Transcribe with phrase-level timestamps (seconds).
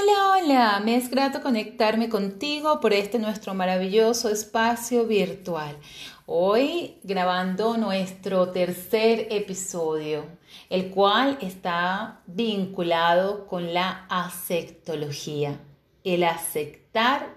[0.00, 5.76] Hola, hola, me es grato conectarme contigo por este nuestro maravilloso espacio virtual.
[6.26, 10.26] Hoy grabando nuestro tercer episodio,
[10.70, 15.58] el cual está vinculado con la aceptología
[16.14, 16.88] el aceptar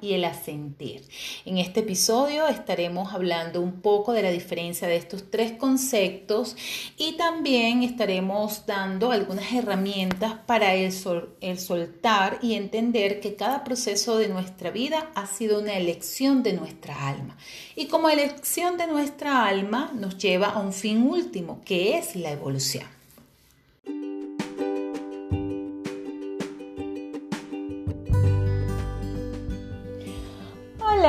[0.01, 1.03] y el asentir.
[1.45, 6.55] En este episodio estaremos hablando un poco de la diferencia de estos tres conceptos
[6.97, 14.29] y también estaremos dando algunas herramientas para el, soltar y entender que cada proceso de
[14.29, 17.37] nuestra vida ha sido una elección de nuestra alma.
[17.75, 22.31] Y como elección de nuestra alma nos lleva a un fin último, que es la
[22.31, 23.00] evolución.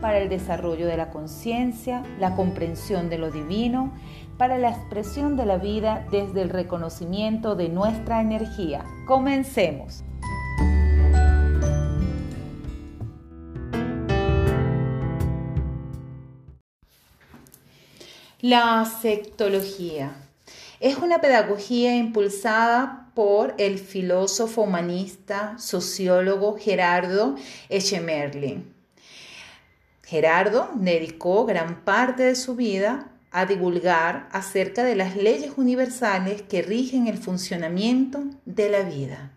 [0.00, 3.92] para el desarrollo de la conciencia, la comprensión de lo divino,
[4.36, 8.84] para la expresión de la vida desde el reconocimiento de nuestra energía.
[9.06, 10.04] Comencemos.
[18.40, 20.12] La sectología
[20.78, 27.34] es una pedagogía impulsada por el filósofo humanista, sociólogo Gerardo
[27.68, 28.77] Echemerlin.
[30.08, 36.62] Gerardo dedicó gran parte de su vida a divulgar acerca de las leyes universales que
[36.62, 39.30] rigen el funcionamiento de la vida.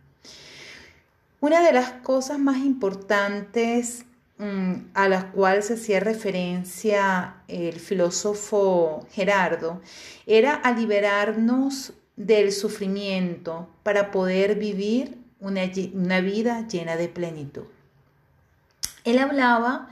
[1.39, 4.05] Una de las cosas más importantes
[4.41, 9.83] Mm, a las cuales se hacía referencia el filósofo Gerardo,
[10.25, 15.61] era a liberarnos del sufrimiento para poder vivir una,
[15.93, 17.65] una vida llena de plenitud.
[19.03, 19.89] Él hablaba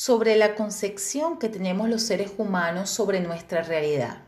[0.00, 4.22] sobre la concepción que tenemos los seres humanos sobre nuestra realidad.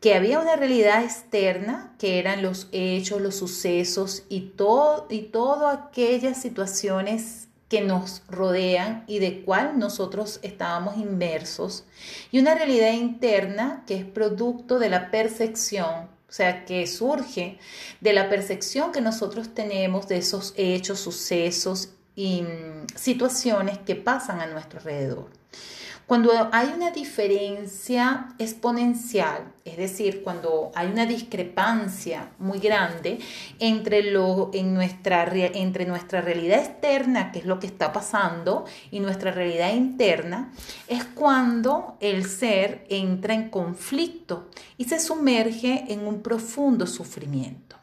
[0.00, 5.76] Que había una realidad externa, que eran los hechos, los sucesos y, todo, y todas
[5.76, 11.82] aquellas situaciones que nos rodean y de cuál nosotros estábamos inmersos,
[12.30, 17.58] y una realidad interna que es producto de la percepción, o sea, que surge
[18.00, 24.40] de la percepción que nosotros tenemos de esos hechos, sucesos y mm, situaciones que pasan
[24.40, 25.30] a nuestro alrededor.
[26.06, 33.18] Cuando hay una diferencia exponencial, es decir, cuando hay una discrepancia muy grande
[33.58, 39.00] entre, lo, en nuestra, entre nuestra realidad externa, que es lo que está pasando, y
[39.00, 40.52] nuestra realidad interna,
[40.86, 44.48] es cuando el ser entra en conflicto
[44.78, 47.75] y se sumerge en un profundo sufrimiento.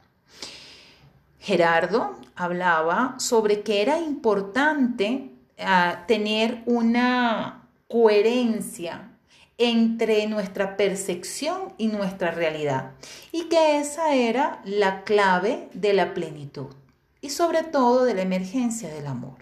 [1.44, 9.12] Gerardo hablaba sobre que era importante ah, tener una coherencia
[9.58, 12.92] entre nuestra percepción y nuestra realidad
[13.34, 16.74] y que esa era la clave de la plenitud
[17.20, 19.36] y sobre todo de la emergencia del amor.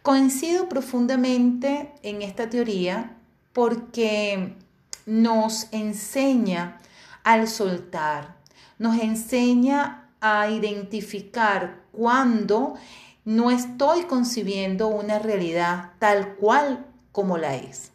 [0.00, 3.18] Coincido profundamente en esta teoría
[3.52, 4.54] porque
[5.04, 6.80] nos enseña
[7.24, 8.36] al soltar,
[8.78, 12.76] nos enseña a identificar cuando
[13.26, 17.92] no estoy concibiendo una realidad tal cual como la es.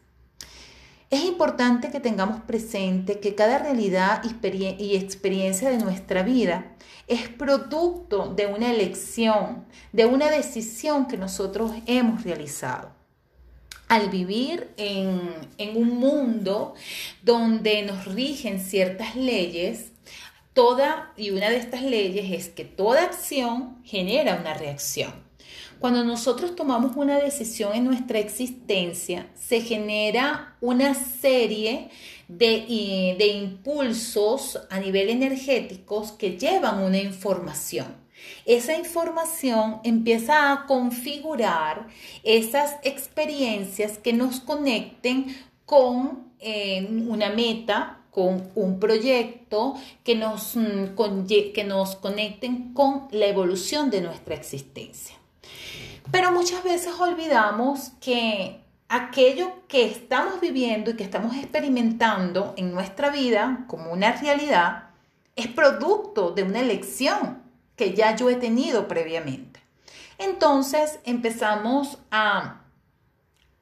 [1.09, 6.75] Es importante que tengamos presente que cada realidad y experiencia de nuestra vida
[7.07, 12.91] es producto de una elección, de una decisión que nosotros hemos realizado.
[13.88, 16.75] Al vivir en, en un mundo
[17.23, 19.94] donde nos rigen ciertas leyes,
[21.16, 25.14] y una de estas leyes es que toda acción genera una reacción.
[25.80, 31.90] Cuando nosotros tomamos una decisión en nuestra existencia, se genera una serie
[32.28, 37.96] de, impulsos a nivel energético que llevan una información.
[38.46, 41.88] Esa información empieza a configurar
[42.23, 50.96] esas experiencias que nos conecten con eh, una meta, con un proyecto, que nos, mm,
[51.53, 55.16] que nos conecten con la evolución de nuestra existencia.
[56.11, 63.11] Pero muchas veces olvidamos que aquello que estamos viviendo y que estamos experimentando en nuestra
[63.11, 64.90] vida como una realidad
[65.35, 67.44] es producto de una elección
[67.76, 69.62] que ya yo he tenido previamente.
[70.17, 72.62] Entonces empezamos a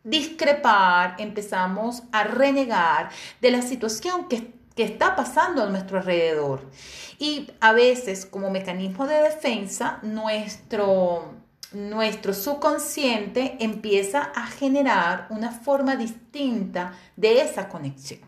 [0.07, 3.09] discrepar, empezamos a renegar
[3.41, 6.61] de la situación que, que está pasando a nuestro alrededor.
[7.19, 11.33] Y a veces como mecanismo de defensa, nuestro,
[11.73, 18.21] nuestro subconsciente empieza a generar una forma distinta de esa conexión.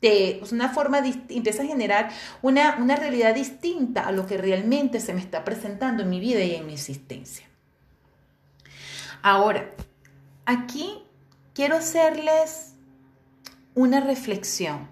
[0.00, 2.10] De una forma empieza a generar
[2.42, 6.44] una, una realidad distinta a lo que realmente se me está presentando en mi vida
[6.44, 7.46] y en mi existencia.
[9.22, 9.70] Ahora,
[10.44, 11.03] aquí
[11.54, 12.74] quiero hacerles
[13.74, 14.88] una reflexión.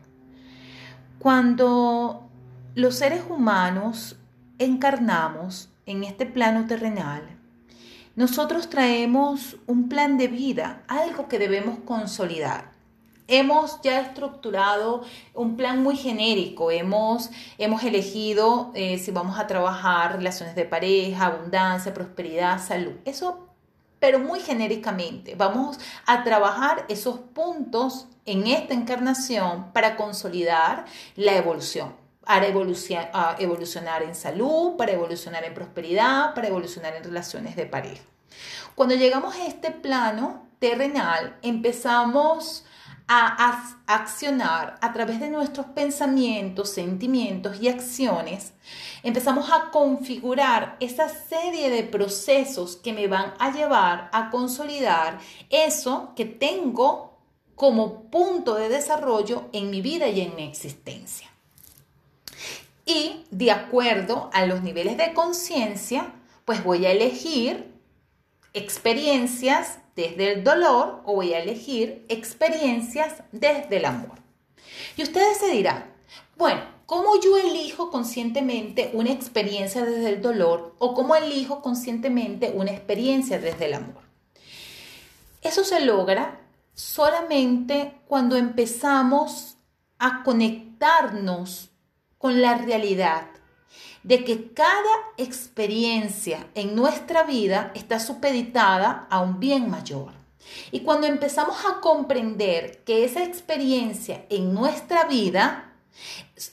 [1.19, 2.29] Cuando
[2.75, 4.17] los seres humanos
[4.59, 7.23] encarnamos en este plano terrenal,
[8.14, 12.70] nosotros traemos un plan de vida, algo que debemos consolidar.
[13.26, 15.03] Hemos ya estructurado
[15.35, 21.26] un plan muy genérico, hemos, hemos elegido eh, si vamos a trabajar relaciones de pareja,
[21.26, 22.93] abundancia, prosperidad, salud.
[23.05, 23.51] Eso
[24.02, 25.37] pero muy genéricamente.
[25.37, 31.94] Vamos a trabajar esos puntos en esta encarnación para consolidar la evolución,
[32.26, 38.02] para evolucionar en salud, para evolucionar en prosperidad, para evolucionar en relaciones de pareja.
[38.75, 42.64] Cuando llegamos a este plano terrenal, empezamos
[43.14, 48.55] a accionar a través de nuestros pensamientos, sentimientos y acciones,
[49.03, 55.19] empezamos a configurar esa serie de procesos que me van a llevar a consolidar
[55.50, 57.19] eso que tengo
[57.55, 61.29] como punto de desarrollo en mi vida y en mi existencia.
[62.87, 66.14] Y de acuerdo a los niveles de conciencia,
[66.44, 67.70] pues voy a elegir
[68.55, 74.18] experiencias desde el dolor o voy a elegir experiencias desde el amor.
[74.96, 75.92] Y ustedes se dirán,
[76.36, 82.72] bueno, ¿cómo yo elijo conscientemente una experiencia desde el dolor o cómo elijo conscientemente una
[82.72, 84.02] experiencia desde el amor?
[85.42, 86.40] Eso se logra
[86.74, 89.56] solamente cuando empezamos
[89.98, 91.70] a conectarnos
[92.18, 93.26] con la realidad
[94.02, 100.12] de que cada experiencia en nuestra vida está supeditada a un bien mayor.
[100.70, 105.72] Y cuando empezamos a comprender que esa experiencia en nuestra vida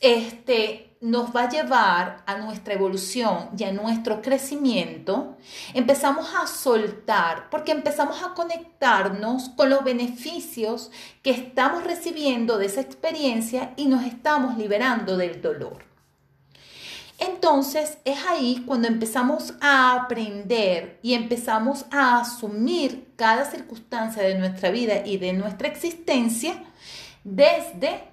[0.02, 5.38] este, nos va a llevar a nuestra evolución y a nuestro crecimiento,
[5.74, 10.92] empezamos a soltar, porque empezamos a conectarnos con los beneficios
[11.24, 15.89] que estamos recibiendo de esa experiencia y nos estamos liberando del dolor.
[17.20, 24.72] Entonces es ahí cuando empezamos a aprender y empezamos a asumir cada circunstancia de nuestra
[24.72, 26.64] vida y de nuestra existencia
[27.26, 28.04] desde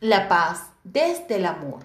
[0.00, 1.84] la paz, desde el amor.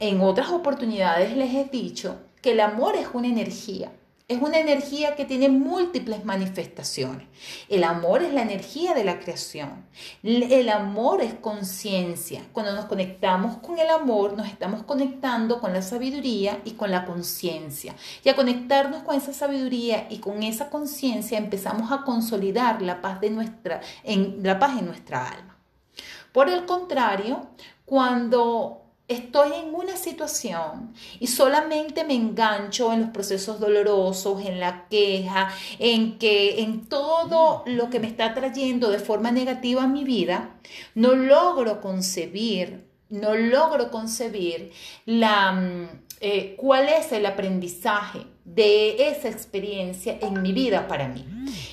[0.00, 3.92] En otras oportunidades les he dicho que el amor es una energía
[4.32, 7.28] es una energía que tiene múltiples manifestaciones.
[7.68, 9.86] El amor es la energía de la creación.
[10.22, 12.42] El amor es conciencia.
[12.52, 17.04] Cuando nos conectamos con el amor, nos estamos conectando con la sabiduría y con la
[17.04, 17.94] conciencia.
[18.24, 23.20] Y a conectarnos con esa sabiduría y con esa conciencia empezamos a consolidar la paz
[23.20, 25.56] de nuestra en la paz en nuestra alma.
[26.32, 27.48] Por el contrario,
[27.84, 28.81] cuando
[29.12, 35.52] estoy en una situación y solamente me engancho en los procesos dolorosos, en la queja,
[35.78, 40.56] en que en todo lo que me está trayendo de forma negativa a mi vida,
[40.94, 44.72] no logro concebir, no logro concebir
[45.06, 45.88] la mm,
[46.20, 51.24] eh, cuál es el aprendizaje de esa experiencia en mi vida para mí.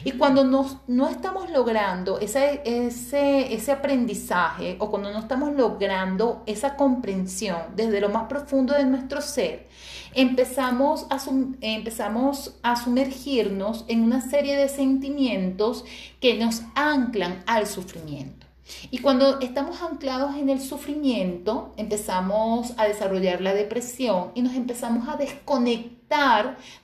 [0.04, 6.76] Y cuando no estamos logrando ese, ese, ese aprendizaje o cuando no estamos logrando esa
[6.76, 9.68] comprensión desde lo más profundo de nuestro ser,
[10.14, 11.20] empezamos a,
[11.62, 15.86] empezamos a sumergirnos en una serie de sentimientos
[16.20, 18.48] que nos anclan al sufrimiento.
[18.92, 25.10] Y cuando estamos anclados en el sufrimiento, empezamos a desarrollar la depresión y nos empezamos
[25.10, 25.99] a desconectar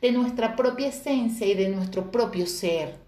[0.02, 3.00] de nuestra propia esencia y de nuestro propio ser.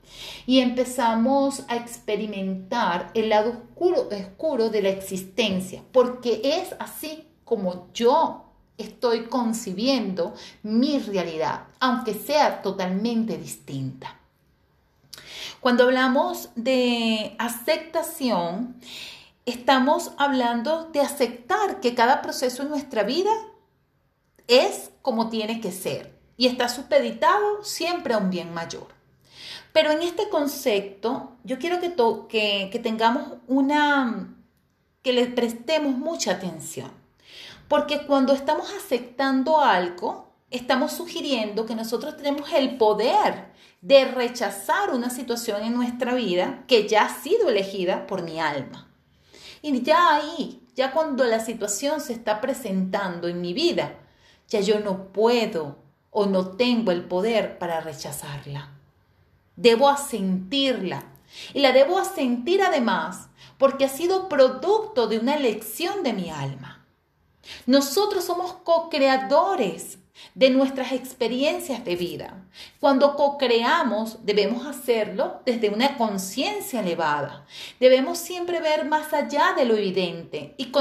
[0.48, 7.88] Y empezamos a experimentar el lado oscuro, oscuro de la existencia, porque es así como
[7.94, 8.46] yo
[8.78, 10.34] estoy concibiendo
[10.64, 14.16] mi realidad, aunque sea totalmente distinta.
[15.60, 18.76] Cuando hablamos de aceptación,
[19.46, 23.32] estamos hablando de aceptar que cada proceso en nuestra vida
[24.48, 28.88] es como tiene que ser y está supeditado siempre a un bien mayor.
[29.74, 31.94] Pero en este concepto, yo quiero que,
[32.30, 34.36] que, que tengamos una,
[35.04, 36.92] que le prestemos mucha atención.
[37.68, 43.52] Porque cuando estamos aceptando algo, estamos sugiriendo que nosotros tenemos el poder
[43.82, 48.88] de rechazar una situación en nuestra vida que ya ha sido elegida por mi alma.
[49.62, 53.96] Y ya ahí, ya cuando la situación se está presentando en mi vida,
[54.50, 55.78] ya yo no puedo
[56.12, 58.72] o no tengo el poder para rechazarla.
[59.56, 61.04] Debo asentirla.
[61.54, 63.28] Y la debo asentir además
[63.58, 66.86] porque ha sido producto de una elección de mi alma.
[67.66, 70.00] Nosotros somos co-creadores
[70.36, 72.46] de nuestras experiencias de vida.
[72.80, 77.46] Cuando co-creamos, debemos hacerlo desde una conciencia elevada.
[77.80, 80.72] Debemos siempre ver más allá de lo evidente y,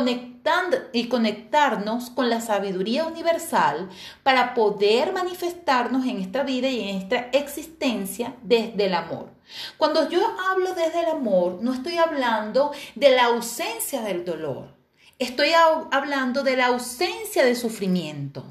[0.92, 3.88] y conectarnos con la sabiduría universal
[4.22, 9.30] para poder manifestarnos en esta vida y en esta existencia desde el amor.
[9.76, 14.74] Cuando yo hablo desde el amor, no estoy hablando de la ausencia del dolor.
[15.18, 15.52] Estoy
[15.90, 18.44] hablando de la ausencia de sufrimiento.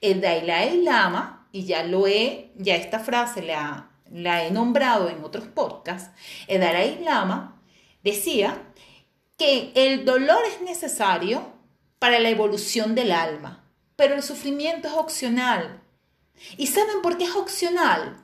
[0.00, 5.24] El Dalai Lama, y ya lo he, ya esta frase la, la he nombrado en
[5.24, 6.10] otros podcasts,
[6.46, 7.60] el Dalai Lama
[8.02, 8.62] decía
[9.36, 11.52] que el dolor es necesario
[11.98, 13.64] para la evolución del alma,
[13.96, 15.82] pero el sufrimiento es opcional.
[16.56, 18.16] ¿Y saben por qué es opcional?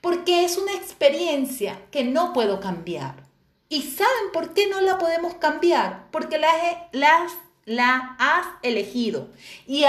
[0.00, 3.26] Porque es una experiencia que no puedo cambiar.
[3.68, 6.08] ¿Y saben por qué no la podemos cambiar?
[6.12, 6.54] Porque las,
[6.92, 7.32] las
[7.66, 9.28] la has elegido.
[9.66, 9.84] Y,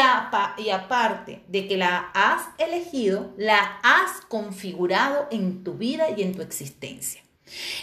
[0.58, 6.36] y, aparte de que la has elegido, la has configurado en tu vida y en
[6.36, 7.22] tu existencia.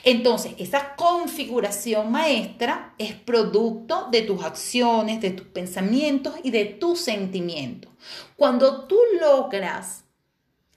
[0.03, 7.01] Entonces, esa configuración maestra es producto de tus acciones, de tus pensamientos y de tus
[7.01, 7.91] sentimientos.
[8.37, 10.05] Cuando tú logras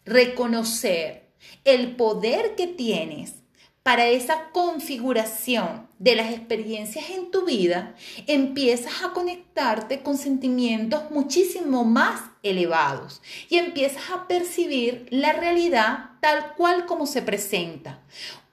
[0.05, 1.27] reconocer
[1.65, 3.35] el poder que tienes
[3.83, 7.95] para esa configuración de las experiencias en tu vida,
[8.27, 16.53] empiezas a conectarte con sentimientos muchísimo más elevados y empiezas a percibir la realidad tal
[16.55, 18.01] cual como se presenta.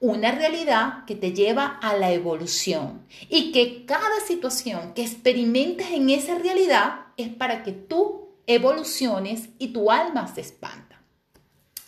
[0.00, 6.10] Una realidad que te lleva a la evolución y que cada situación que experimentes en
[6.10, 11.02] esa realidad es para que tú evoluciones y tu alma se expanda.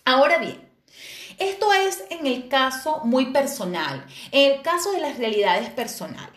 [0.04, 0.65] Ahora bien,
[1.38, 6.36] esto es en el caso muy personal, en el caso de las realidades personales.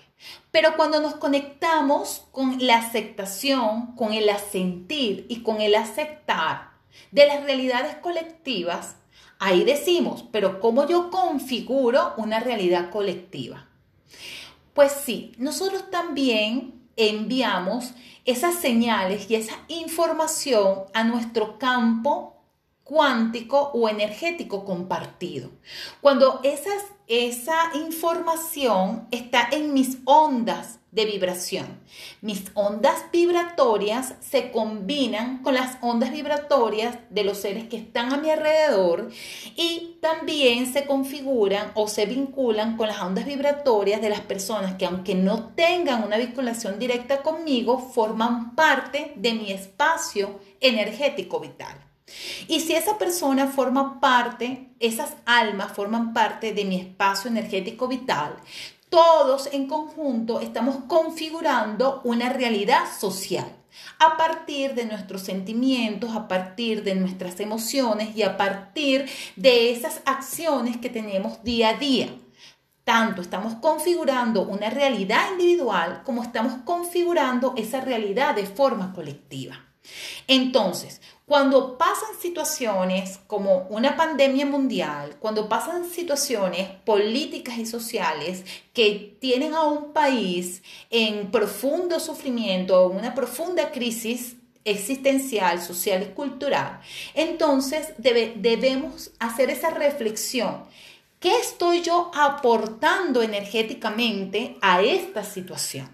[0.52, 6.72] Pero cuando nos conectamos con la aceptación, con el asentir y con el aceptar
[7.12, 8.96] de las realidades colectivas,
[9.38, 13.68] ahí decimos, pero ¿cómo yo configuro una realidad colectiva?
[14.74, 17.94] Pues sí, nosotros también enviamos
[18.26, 22.39] esas señales y esa información a nuestro campo
[22.90, 25.52] cuántico o energético compartido.
[26.02, 31.80] Cuando esas, esa información está en mis ondas de vibración.
[32.22, 38.18] Mis ondas vibratorias se combinan con las ondas vibratorias de los seres que están a
[38.18, 39.12] mi alrededor
[39.56, 44.88] y también se configuran o se vinculan con las ondas vibratorias de las personas que
[44.88, 51.89] aunque no tengan una vinculación directa conmigo, forman parte de mi espacio energético vital.
[52.48, 58.36] Y si esa persona forma parte, esas almas forman parte de mi espacio energético vital,
[58.90, 63.56] todos en conjunto estamos configurando una realidad social
[64.00, 70.02] a partir de nuestros sentimientos, a partir de nuestras emociones y a partir de esas
[70.06, 72.10] acciones que tenemos día a día.
[72.84, 79.60] Tanto estamos configurando una realidad individual como estamos configurando esa realidad de forma colectiva.
[80.28, 88.44] Entonces, cuando pasan situaciones como una pandemia mundial, cuando pasan situaciones políticas y sociales
[88.74, 96.82] que tienen a un país en profundo sufrimiento, una profunda crisis existencial, social y cultural,
[97.14, 100.64] entonces debemos hacer esa reflexión.
[101.20, 105.92] ¿Qué estoy yo aportando energéticamente a esta situación?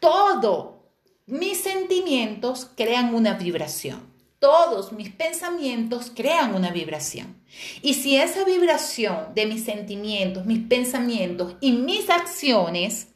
[0.00, 0.78] Todo
[1.26, 7.40] mis sentimientos crean una vibración todos mis pensamientos crean una vibración.
[7.82, 13.08] Y si esa vibración de mis sentimientos, mis pensamientos y mis acciones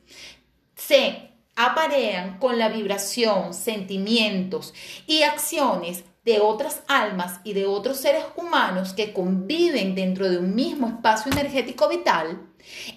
[0.76, 4.72] se aparean con la vibración, sentimientos
[5.06, 10.54] y acciones de otras almas y de otros seres humanos que conviven dentro de un
[10.54, 12.46] mismo espacio energético vital,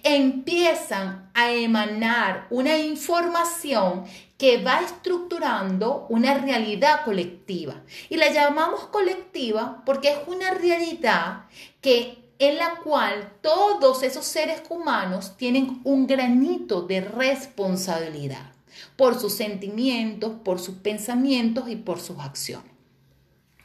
[0.04, 4.04] empiezan a emanar una información
[4.44, 7.82] que va estructurando una realidad colectiva.
[8.10, 11.46] Y la llamamos colectiva porque es una realidad
[11.80, 18.52] que en la cual todos esos seres humanos tienen un granito de responsabilidad
[18.98, 22.73] por sus sentimientos, por sus pensamientos y por sus acciones.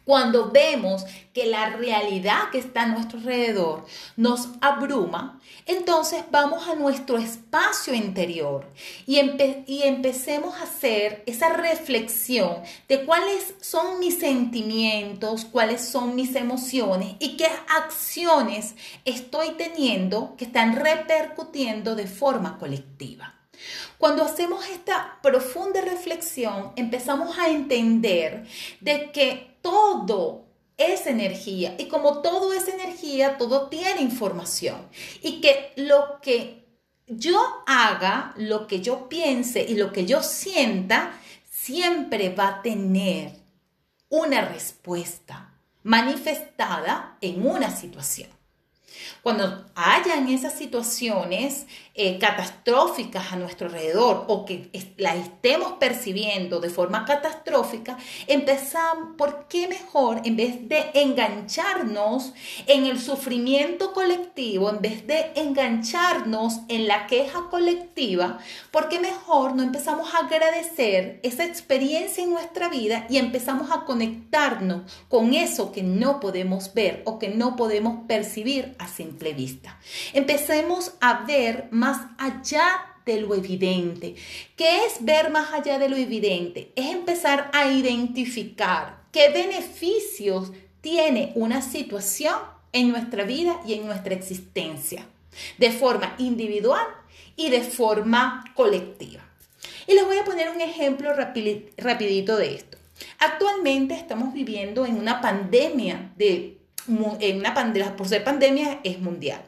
[0.08, 3.84] Cuando vemos que la realidad que está a nuestro alrededor
[4.16, 8.72] nos abruma, entonces vamos a nuestro espacio interior
[9.06, 9.20] y,
[9.66, 17.16] y, empecemos a hacer esa reflexión de cuáles son mis sentimientos, cuáles son mis emociones
[17.18, 23.34] y qué acciones estoy teniendo que están repercutiendo de forma colectiva.
[23.98, 28.46] Cuando hacemos esta profunda reflexión, empezamos a entender
[28.80, 30.46] de que todo
[30.78, 34.88] es energía y como todo es energía, todo tiene información
[35.20, 36.64] y que lo que
[37.06, 41.12] yo haga, lo que yo piense y lo que yo sienta,
[41.50, 43.32] siempre va a tener
[44.08, 48.37] una respuesta manifestada en una situación.
[49.22, 56.70] Cuando hayan esas situaciones eh, catastróficas a nuestro alrededor o que las estemos percibiendo de
[56.70, 62.32] forma catastrófica, empezamos, ¿por qué mejor en vez de engancharnos
[62.66, 68.38] en el sufrimiento colectivo, en vez de engancharnos en la queja colectiva,
[68.70, 73.84] ¿por qué mejor no empezamos a agradecer esa experiencia en nuestra vida y empezamos a
[73.84, 79.78] conectarnos con eso que no podemos ver o que no podemos percibir a simple vista?
[80.12, 84.14] Empecemos a ver más allá de lo evidente.
[84.56, 86.72] ¿Qué es ver más allá de lo evidente?
[86.76, 92.36] Es empezar a identificar qué beneficios tiene una situación
[92.72, 95.06] en nuestra vida y en nuestra existencia,
[95.56, 96.86] de forma individual
[97.36, 99.22] y de forma colectiva.
[99.86, 102.76] Y les voy a poner un ejemplo rapidito de esto.
[103.18, 106.57] Actualmente estamos viviendo en una pandemia de
[107.20, 109.42] en una pandemia, por ser pandemia es mundial.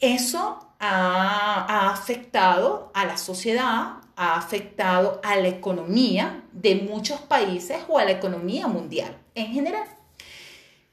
[0.00, 7.98] Eso ha, afectado a la sociedad, ha afectado a la economía de muchos países o
[7.98, 9.86] a la economía mundial en general.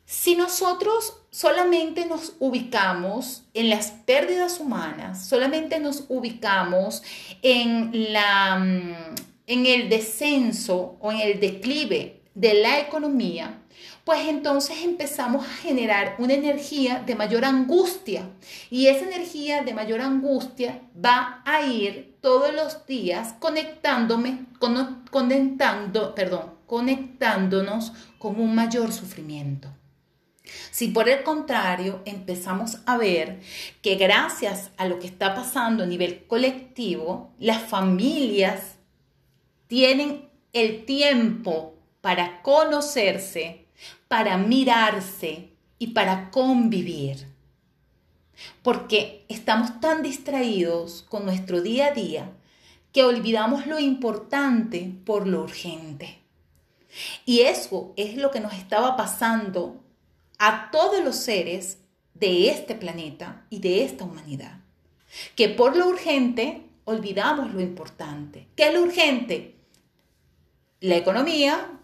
[0.06, 7.02] Si nosotros solamente nos ubicamos en las pérdidas humanas, solamente nos ubicamos
[7.42, 9.16] en, la, mm,
[9.48, 13.61] en el descenso o en el declive de la economía,
[14.12, 18.28] pues entonces empezamos a generar una energía de mayor angustia
[18.70, 27.94] y esa energía de mayor angustia va a ir todos los días conectándome, perdón, conectándonos
[28.20, 29.70] con un mayor sufrimiento.
[30.72, 33.40] Si por el contrario empezamos a ver
[33.82, 38.76] que gracias a lo que está pasando a nivel colectivo, las familias
[39.68, 43.62] tienen el tiempo para conocerse,
[44.08, 47.28] para mirarse y para convivir.
[48.64, 52.32] Porque estamos tan distraídos con nuestro día a día
[52.92, 56.20] que olvidamos lo importante por lo urgente.
[57.26, 59.82] Y eso es lo que nos estaba pasando
[60.38, 61.78] a todos los seres
[62.14, 64.60] de este planeta y de esta humanidad.
[65.36, 68.48] Que por lo urgente olvidamos lo importante.
[68.56, 69.56] ¿Qué es lo urgente?
[70.80, 71.80] La economía,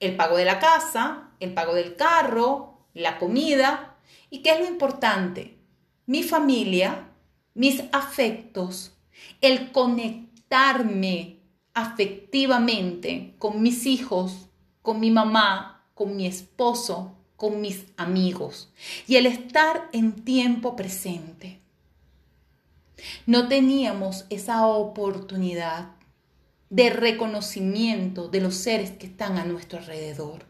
[0.00, 3.96] el pago de la casa, el pago del carro, la comida.
[4.30, 5.58] ¿Y qué es lo importante?
[6.06, 7.08] Mi familia,
[7.54, 8.92] mis afectos,
[9.40, 11.38] el conectarme
[11.74, 14.48] afectivamente con mis hijos,
[14.82, 18.70] con mi mamá, con mi esposo, con mis amigos
[19.06, 21.60] y el estar en tiempo presente.
[23.24, 25.92] No teníamos esa oportunidad
[26.68, 30.49] de reconocimiento de los seres que están a nuestro alrededor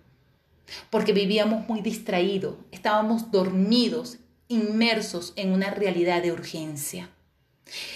[0.91, 7.11] porque vivíamos muy distraídos, estábamos dormidos, inmersos en una realidad de urgencia.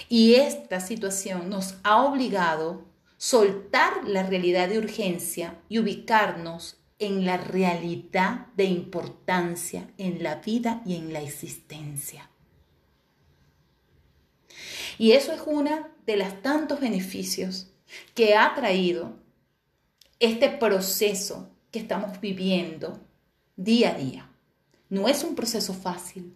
[0.08, 7.24] Y esta situación nos ha obligado a soltar la realidad de urgencia y ubicarnos en
[7.24, 12.30] la realidad de importancia en la vida y en la existencia.
[14.98, 17.72] Y eso es uno de los tantos beneficios
[18.14, 19.18] que ha traído
[20.20, 23.00] este proceso que estamos viviendo
[23.56, 24.30] día a día.
[24.90, 26.32] No es un proceso fácil,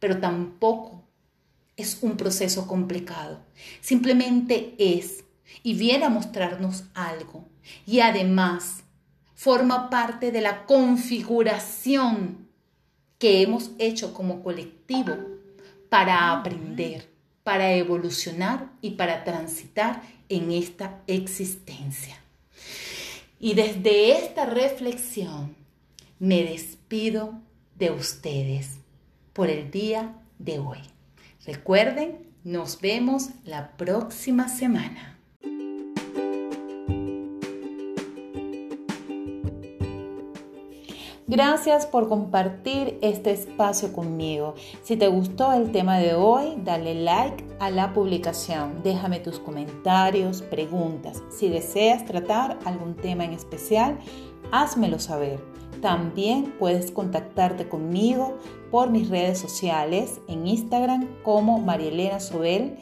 [0.00, 1.04] pero tampoco
[1.76, 3.38] es un proceso complicado.
[3.80, 5.22] Simplemente es
[5.62, 7.46] y viene a mostrarnos algo.
[7.86, 8.82] Y además
[9.36, 12.48] forma parte de la configuración
[13.20, 15.14] que hemos hecho como colectivo
[15.88, 17.08] para aprender,
[17.44, 22.16] para evolucionar y para transitar en esta existencia.
[23.40, 25.54] Y desde esta reflexión
[26.18, 27.40] me despido
[27.76, 28.78] de ustedes
[29.32, 30.78] por el día de hoy.
[31.44, 35.17] Recuerden, nos vemos la próxima semana.
[41.30, 44.54] Gracias por compartir este espacio conmigo.
[44.82, 48.82] Si te gustó el tema de hoy, dale like a la publicación.
[48.82, 51.22] Déjame tus comentarios, preguntas.
[51.28, 53.98] Si deseas tratar algún tema en especial,
[54.52, 55.38] házmelo saber.
[55.82, 58.38] También puedes contactarte conmigo
[58.70, 62.78] por mis redes sociales en Instagram como Marielena Sobel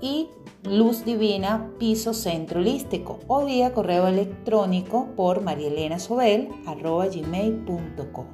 [0.00, 0.30] y
[0.64, 8.26] Luz Divina Piso Centro Holístico o vía correo electrónico por marielenasobel.gmail.com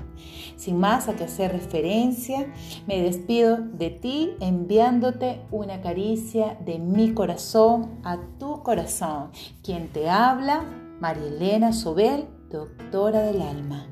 [0.57, 2.53] Sin más a que hacer referencia,
[2.87, 9.33] me despido de ti enviándote una caricia de mi corazón a tu corazón.
[9.62, 10.64] Quien te habla,
[11.00, 13.88] Marielena Sobel, doctora del alma.